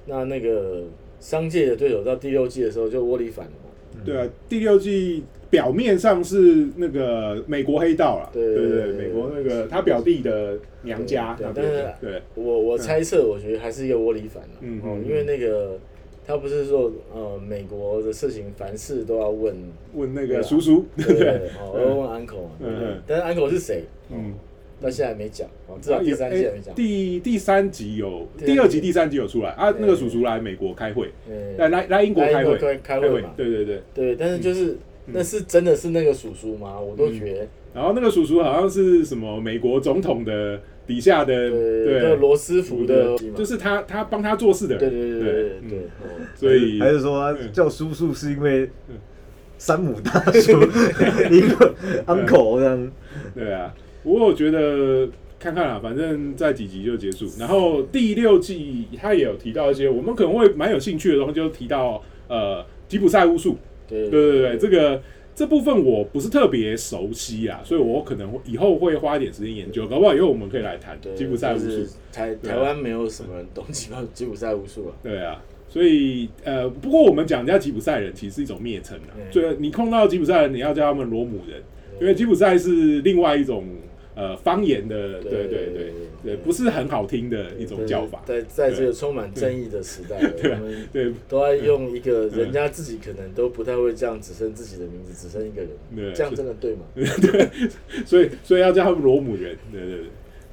[0.06, 0.82] 那那个
[1.20, 4.02] 商界的对手到第六季的时候就窝里反了嘛。
[4.04, 14.50] 对啊，第六季表面上是那个美国黑道啦，对对对，美国那个他表弟的娘家对那边对，我我猜测，我觉得还是一个窝里反了。
[14.60, 15.78] 嗯因为那个
[16.26, 19.56] 他不是说呃美国的事情凡事都要问，
[19.94, 21.16] 问那个叔叔，对对。
[21.18, 23.02] 对，哦，要问 uncle 嗯嗯。
[23.06, 23.84] 但是 uncle 是谁？
[24.10, 24.34] 嗯，
[24.78, 26.74] 到现在还没讲，哦，至少第三季还没讲。
[26.74, 29.74] 第第三集有，第二集、第三集有出来啊。
[29.78, 33.32] 那个叔叔来美国开会，嗯来来来英国开会，开开会嘛。
[33.34, 33.80] 对对对。
[33.94, 34.78] 对，但是就是嗯
[35.12, 36.78] 那是真的是那个叔叔吗？
[36.78, 45.78] 我都觉得，然后那个叔叔好像是什么美国总统的底下的，对，罗斯福的，就是他他帮他做事的人，对对对对对。
[46.34, 48.96] 所以还是说叫叔叔是因为嗯
[49.58, 50.52] 山姆大叔
[51.30, 51.74] 一个
[52.06, 52.92] uncle 这样？
[53.34, 53.74] 对啊。
[54.04, 57.26] 不过我觉得看看啦，反正在几集就结束。
[57.38, 64.08] 然后第六季他也有提到一些我们可能会蛮有兴趣的东西，就提到呃吉普赛巫术，对。
[64.08, 65.02] 对对对，这个
[65.34, 71.86] 这部分我不是特别熟悉啊，所以我可能以后会花一点时间研究，搞不好以后我们可以来谈对吉普赛巫术。
[72.12, 79.42] 台台湾没有什么人懂吉普吉普赛巫术啊，对啊，所以呃，不过我们讲人家吉普赛人其实是一种蔑称啊，对。
[79.42, 81.62] 所以你碰到吉普赛人，你要叫他们罗姆人，
[82.00, 83.64] 因为吉普赛是另外一种
[84.18, 85.92] 呃方言的，对对对对
[86.24, 88.20] 对，不是很好听的一种叫法。
[88.26, 95.62] 在在这个充满争议的时代，对啊我们对都在用一个人家自己可能都不太会这样只剩自己的名字，只剩一个
[95.94, 96.80] 对人，这样真的对吗？
[96.96, 97.48] 对
[98.04, 100.06] 所以所以要叫他们罗姆人，对对对。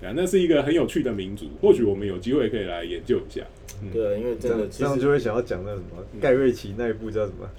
[0.08, 3.42] 啊，那是一个很有趣的民族，或许我们有机会可以来研究一下。
[3.92, 7.50] 对啊，因为真的其实这样就会想要讲那什么盖瑞奇那一部叫什么啊，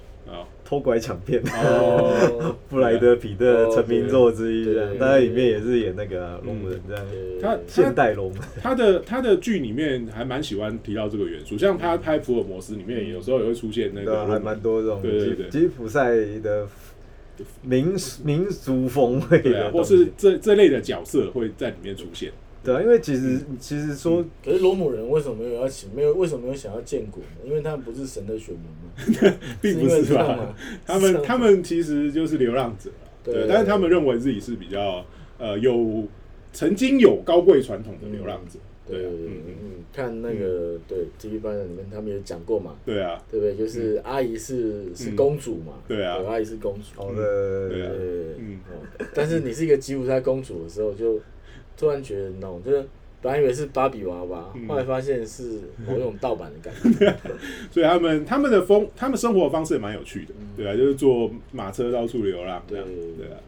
[0.65, 4.97] 偷拐抢骗，哦， 布莱德彼特哦成名作之一这样，对。
[4.97, 7.05] 对他在里面也是演那个啊龙人这样，
[7.41, 8.33] 他现代龙。
[8.61, 15.01] 他的他的剧里面还蛮喜欢提到这个元素，像他拍福尔摩斯里面有时候也会出现那个还蛮多这种。
[15.01, 15.49] 对对对。
[15.49, 16.13] 吉吉普赛
[16.43, 16.67] 的
[17.61, 22.31] 民民族风味的啊，或是这这类的角色会在里面出现。
[22.67, 25.89] 对啊，因为其实其实说可是罗姆人为什么没有要请？
[25.95, 27.29] 没有为什么没有想要建国呢？
[27.45, 28.63] 因为他们不是神的选民
[29.31, 29.37] 吗？
[29.61, 30.55] 并不是吧这样吗？
[30.85, 32.89] 他们他们其实就是流浪者，
[33.23, 35.05] 对，但是他们认为自己是比较
[35.37, 36.03] 呃有
[36.51, 43.55] 曾经有高贵传统的流浪者，对对对，对啊嗯嗯嗯，看那个对《T V 班里面他们也讲过嘛，对啊，对不对？
[43.55, 48.07] 就是阿姨是是嗯公主嘛，对啊阿姨是公主，好对的啊，对，
[48.39, 51.19] 嗯哦但是你是一个吉普赛公主的时候，就
[51.77, 52.87] 突然觉得那种就是。
[53.19, 57.17] 本来以为是芭比娃娃，嗯后来发现是某种盗版的感觉。
[57.71, 63.39] 所以他们他们的风，他们生活方式也蛮有趣的，对啊，就是坐马车到处流浪，对对啊，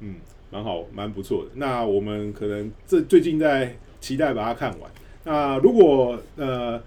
[0.00, 0.16] 嗯，
[0.50, 1.50] 蛮好，蛮不错的。
[1.54, 4.90] 那我们可能这最近在期待把它看完。
[5.24, 6.80] 那如果呃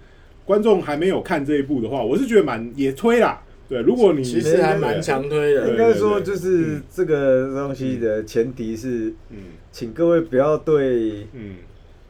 [0.44, 3.42] 观众还没有看这一部的话，我是觉得蛮也推啦。
[3.70, 9.38] 对，如果你其实还蛮强推的，应该说就是这个东西的前提是，嗯。
[9.72, 11.26] 请各位不要对。
[11.32, 11.54] 嗯。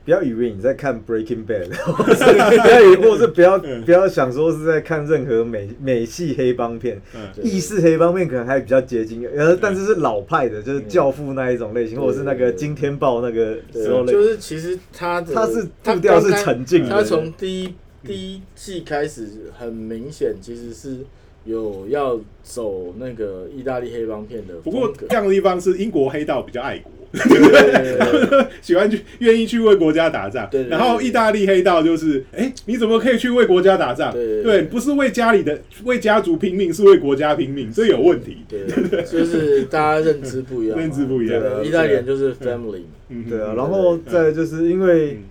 [0.02, 3.84] 不要以为你在看 Breaking Bad， 不要以为，或是不要嗯。
[3.84, 7.20] 不要想说是在看任何美美系黑帮片，嗯。
[7.44, 16.88] 意式黑帮片可能还比较接近，呃，但是是老派的，就是教父那一种类型，或者是那个惊天豹那个时候，类就是其实他他是他步调是沉静的。
[16.88, 21.04] 他从第一第一季开始，很明显其实是
[21.50, 27.00] 有要走那个意大利黑帮片的不过这样的地方是英国黑道比较爱国，对。
[27.12, 30.48] 对对对喜欢去愿意去为国家打仗。
[30.68, 34.12] 然后意大利黑道就是，哎、你怎么可以去为国家打仗？
[34.12, 38.38] 对不是为家里的为家族拼命，是为国家拼命，这有问题。
[38.48, 45.22] 对对，就是大家认知不一样嘛， 认知不一样对意大利人就是 family，嗯对啊，嗯然后再就是因为嗯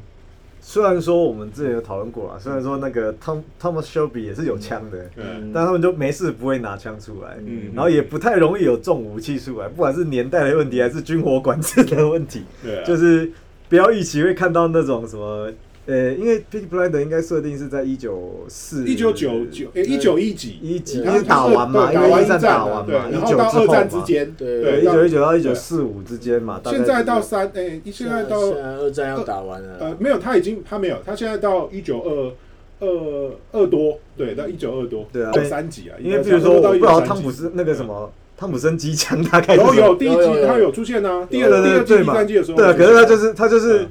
[0.61, 5.51] 虽然说我们之前有讨论过啊，虽然说那个 Tom Thomas Shelby 也是有枪的，嗯。
[5.53, 7.71] 但他们就没事不会拿枪出来，嗯。
[7.73, 12.43] 然后也不太容易有重武器出来，不管是年代的问题还是军火管制的问题，
[12.85, 13.31] 就是
[13.67, 15.51] 不要预期会看到那种什么。
[15.89, 40.47] 呃，因为 Peaky Blinder 应该设定是在一九四一九九九，哎，一九一几，一几，因然后为打完嘛，打完因为一战战打完，嘛，一然后到二战之，间，对对，一九一九到一九四五之间嘛，现在到三，哎，现在到现在二战要打完了，呃，没有，他已经他没有，他现在到一九二二二多，对，到一九二多，对啊到三级啊，因为比如说，我不知道汤普森那个什么汤普森机枪大概是有有第一季有有有。
[40.47, 43.87] 他有出现啊，第二第二季三季的时候，对啊，可是他就是他就是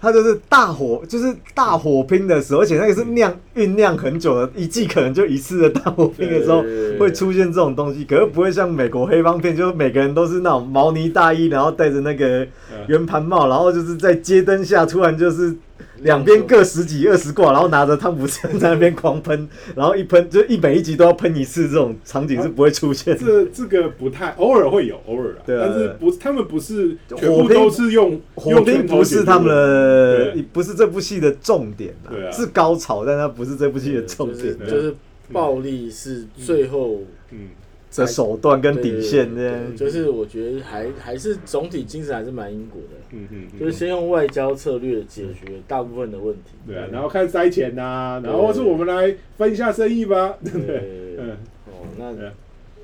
[0.00, 6.64] 嗯他就是大火，就是大火拼的时候，而且那个是酿酝酿很久的，一季可能就一次的大火拼的时候
[6.98, 15.54] 会出现这种东西，可是不会像美国黑帮片，就是每个人都是那种毛呢大衣，然后戴着那个嗯圆盘帽，然后就是在街灯下突然就是。
[16.02, 23.24] 两边各十几二十挂，然后拿着汤普森在那边狂喷，然后一喷就一每一集都要喷一次，这种场景是不会出现的。
[23.24, 25.66] 这这个不太，偶尔会有，偶尔啊，对啊。
[25.66, 32.30] 但是不，他们不是火全部都是用火用拳头拼不是他们的，不是这部戏的重点啊对啊。
[32.30, 34.94] 是高潮，但它不是这部戏的重就是点就是
[35.32, 37.48] 暴力是最后嗯，
[37.96, 46.52] 的手段跟底线这就是我觉得还还是总体精神还是蛮英国的，嗯嗯嗯，就是先用外交策略解决大部分的问题。
[46.66, 50.78] 对啊，然后看塞钱呐，然后是我们来分一下生意吧，对 不对？
[50.78, 51.30] 对，嗯，
[51.66, 52.12] 哦，那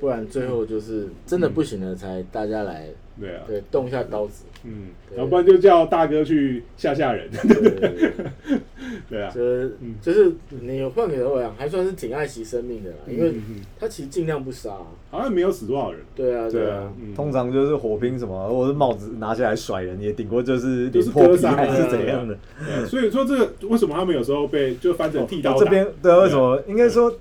[0.01, 2.89] 不然最后就是真的不行了，才大家来
[3.21, 4.45] 对啊，对动一下刀子。
[4.65, 5.17] 嗯，对。
[5.17, 7.29] 然后不然就叫大哥去吓吓人，
[9.09, 9.95] 对 啊，就是嗯。
[10.03, 13.33] 就是你换给我讲，还算是挺爱惜生命的啦，因为
[13.79, 14.87] 他其实尽量不杀啊。
[15.11, 21.57] 好像没有死多少人，对啊，对啊通常就是火拼什么，或者是帽子拿下来甩人，也顶多就是就是脸破皮割伤啊。
[21.57, 22.37] 还是怎样的。
[22.87, 26.61] 所以说这个为什么他们有时候被就翻成剃刀哦这打边对啊，为什么？
[26.67, 27.13] 应该说，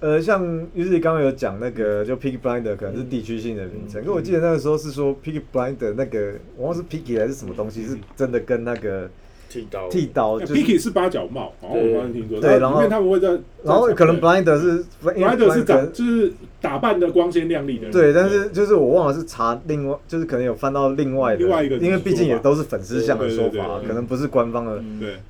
[0.00, 4.04] 呃，像于是刚刚有讲那个，就 Piggy Blinder 可能是地区性的名称，嗯。
[4.04, 9.10] 可我记得那个时候是说 Piggy Blinder 那个，我忘了是 Piggy 还是什么东西，是真的跟那个
[9.50, 13.28] 剃刀，剃刀，就是 Picky 是八角帽，好像我刚刚听说，对然后他们会在，
[13.62, 14.84] 然后可能 Blinder 是
[15.14, 16.32] 因为 Blinder 是长就是
[16.62, 24.80] 打扮的光鲜亮丽的，对，但是就是我忘了是查另外，就是可能有翻到另外的，另外一个因为毕竟也都是粉丝向的说法可能不是官方的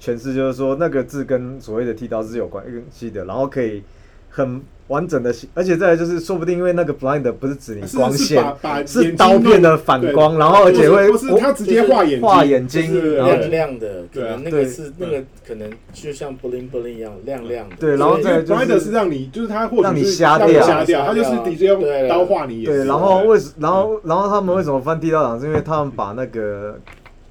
[0.00, 3.83] 诠释，就是说那个字跟所谓的剃刀是有关系的，然后可以
[4.30, 8.44] 很完整的，而且再来就是说不定因为那个 blind 不是指你光线
[8.86, 17.76] 是刀片的反光，然后而且会不是他直接画眼睛画眼睛，亮亮的，可对那个是那个可能就像 bling bling 一样亮亮的。
[17.78, 25.38] 对然后再来就是 Blinder 是让你就是他或者让你是让你瞎掉瞎掉，他就是直接用刀划你眼睛，对，然后为什然后然后他们为什么翻地道党？
[25.38, 26.78] 是因为他们把那个。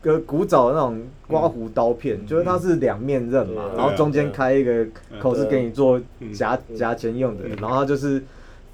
[0.02, 0.98] 个古早的那种
[1.30, 4.86] 刮胡刀片，就是它是两面刃嘛，然后中间开一个
[5.22, 6.34] 口是给你做嗯。
[6.34, 8.22] 夹夹钳用的嗯，然后它就是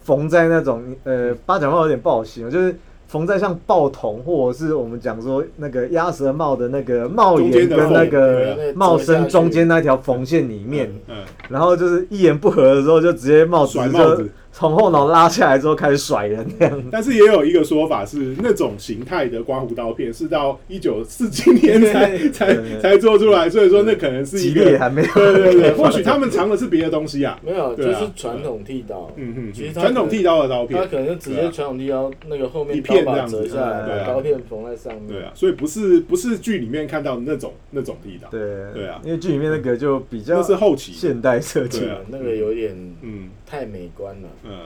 [0.01, 2.73] 缝在那种呃八角帽有点不好形容，就是
[3.07, 11.17] 缝在像报筒或者是我们讲说那个鸭舌帽的那个帽檐跟那个帽身中间那条缝线里面，嗯，
[11.49, 14.23] 然后就是一言不合的时候就直接帽子甩帽子。
[14.23, 16.83] 就从后脑拉下来之后开始甩人那样。
[16.89, 27.37] 但是也有一个说法是，那种形态的刮胡刀片是到一九四七年才 才对才做出来，所以说那可能是一个，还没有，对对对，或许他们藏的是别的东西啊。
[27.43, 29.11] 没有，就是传统剃刀。
[29.17, 35.07] 嗯嗯，其实传统剃刀的刀片，它，可能就直接传统剃刀那个后面一刀把片这样子折下来，刀片缝在上面。
[35.09, 38.39] 对啊，所以不是不是剧里面看到的那种那种剃刀，对
[38.73, 39.01] 对啊。
[39.03, 41.97] 因为剧里面那个就比较那是后期，现代设计，啊。
[42.07, 44.29] 那个有点嗯太美观了。
[44.43, 44.59] 嗯，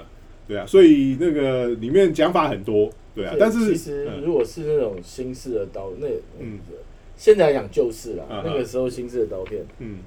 [0.48, 4.22] 对啊，所以那个里面讲法很多，对啊，但是其实嗯。
[4.24, 6.08] 如果是那种新式的刀，那
[6.40, 6.60] 嗯。
[7.16, 9.98] 现在来讲旧式啦啊，那个时候新式的刀片，嗯。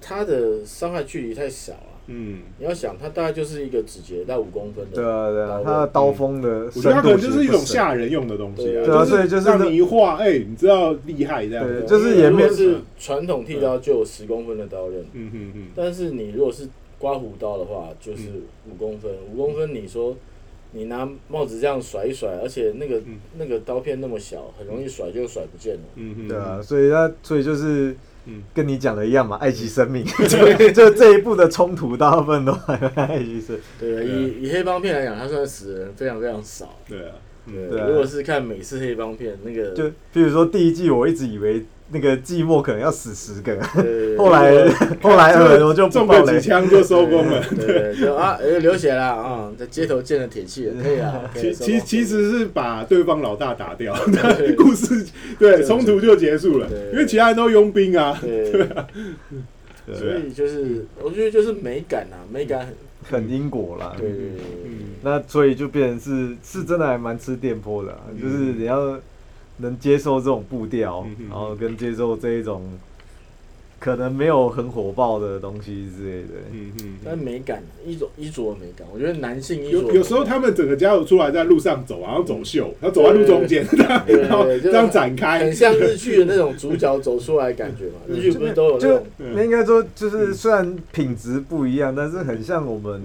[0.00, 1.78] 它的伤害距离太小了。
[2.08, 16.68] 嗯，你要想，它大概就是一个指节到五公分的，对啊对啊，它的刀锋的我觉得它可能就是一种吓人用的东西啊，对啊所以就是让你一画，哎，你知道厉害这样就是也没有如果是传统剃刀就有十公分的刀刃，嗯嗯嗯，但是你如果是
[16.98, 18.22] 刮胡刀的话，就是
[18.68, 19.10] 五公分。
[19.32, 20.16] 五公分，你说
[20.72, 25.80] 你拿帽子这样甩一甩，而且那个嗯那个刀片那么小，很容易甩就甩不见了。
[25.96, 27.94] 嗯嗯，对啊，所以他所以就是
[28.26, 30.04] 嗯跟你讲的一样嘛，爱惜生命。
[30.28, 32.52] 就 就这一步的冲突，大部分都
[32.96, 33.58] 爱惜生。
[33.78, 36.76] 对啊，以以黑帮片来讲，它算死人非常非常少。
[36.88, 37.14] 对啊，
[37.46, 44.68] 对，如果是看美式黑帮片，那个就比如说第一季，我一直以为那个寂寞可能要死十个，对 后来
[45.02, 46.32] 后来呃我就不中爆雷。
[46.34, 47.44] 个几枪就收工了。
[47.50, 51.30] 对啊，哎流血了啊，在街头见了铁器人，可以啊。
[51.34, 53.94] 其其其实是把对方老大打掉，
[54.38, 54.54] 对。
[54.56, 55.04] 故事
[55.38, 58.18] 对对冲突就结束了，因为其他人都佣兵啊。
[58.20, 58.50] 对，
[59.86, 62.66] 对所以就是我觉得就是美感啊，美感
[63.04, 63.94] 很很因果啦。
[63.98, 64.10] 对
[65.02, 68.98] 那所以就变成是是真的还蛮吃电波的就是你要
[69.58, 72.62] 能接受这种步调，然后跟接受这一种
[73.78, 76.28] 可能没有很火爆的东西之类的。
[76.50, 85.40] 嗯嗯但美感衣着衣着的美感，我觉得男性衣着有有时候他们整个家族出来在路上走，然后走秀，然后走在路中间，然后这样展开。
[85.40, 89.44] 很，像日剧的那种主角走出来的感觉嘛，日剧不是都有那就种嗯。
[89.44, 93.02] 应该说，就是虽然品质不一样，但是很像我们，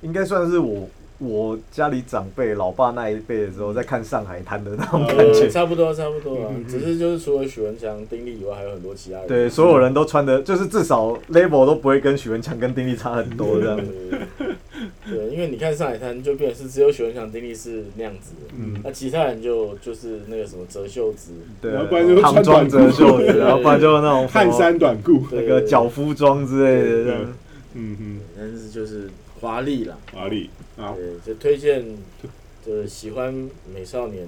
[0.00, 5.48] 应该算是我我家里长辈老爸那一辈的时候在看上海滩的那种感呃觉。
[5.48, 6.52] 差不多差不多啊。
[6.68, 9.28] 只是就是除了许文强、丁力以外，还有很多其他人。
[9.28, 13.76] 对，所有人都穿的，就是至少 label 都不会跟许文强跟丁力差很多这样。
[13.78, 13.92] 子
[15.08, 18.32] 对，因为你看上海滩就变成是只有许文强、丁力是那样子。
[18.34, 27.04] 的，嗯，那其他人就就是那个什么折袖子，对然后不然就是，唐装折袖子，然后不然就那种汗衫短裤，那个脚夫装之类的。
[27.04, 27.20] 这样。
[27.74, 29.08] 嗯嗯，但是就是
[29.40, 29.96] 华丽啦。
[30.12, 31.84] 华丽啊，对，就推荐，
[32.64, 33.32] 就是喜欢
[33.74, 34.26] 美少年。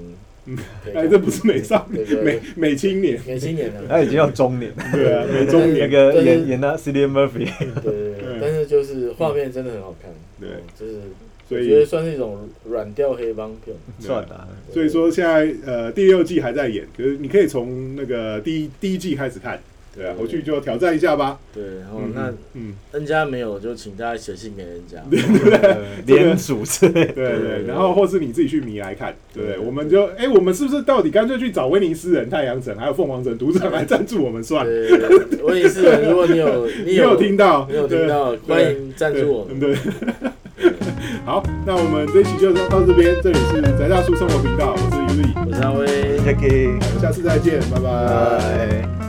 [0.95, 7.51] 哎，这不是美少对对美美青年，美青年了，他 已经要中年，对啊，美中那年，个但是演演那 Cillian Murphy，
[7.83, 10.49] 对对但是就是画面真的很好看，对。
[10.49, 10.95] 嗯就是
[11.49, 13.75] 所以觉得以算是一种软调黑帮片。
[13.99, 19.59] 算了，所以说现在呃第六季还在演，可是你可以从那个第一第一季开始看，
[19.99, 21.38] 对啊，对回去就挑战一下吧。
[21.53, 24.99] 对，然后嗯那嗯，N 家没有，就请大家写信给人家。
[25.62, 25.76] 呃
[26.07, 27.12] 联署之类的。
[27.12, 29.59] 对对，对然后或是你自己去迷来看，对不对？
[29.59, 37.66] 我们就哎，我们是不是到底干脆去找威尼斯人、太阳城还有凤凰城赌场来赞助我们算威尼斯人， 如果你有你你有听到？
[37.68, 39.59] 你有听到，对欢迎赞助我们。
[39.59, 40.72] 对，对
[41.26, 45.86] 好，那我们这一期就到这边，这里是宅大叔生活频道，我是 Uzi，我是阿威。
[46.20, 47.90] Jackie，我们下次再见，拜拜。
[47.90, 49.08] 拜。